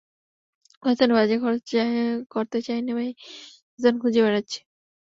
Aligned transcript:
অস্থানে 0.83 1.13
বাজে 1.17 1.35
খরচ 1.43 1.67
করতে 2.31 2.57
চাই 2.67 2.79
নে 2.81 2.91
ভাই, 2.97 3.09
স্থান 3.79 3.95
খুঁজে 4.01 4.19
বেড়াচ্ছি। 4.25 4.59